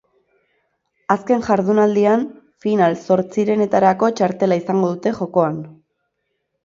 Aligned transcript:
Azken 1.15 1.43
jardunaldian 1.49 2.25
final-zortzirenetarako 2.65 4.13
txartela 4.21 4.61
izango 4.63 4.93
dute 4.97 5.15
jokoan. 5.23 5.61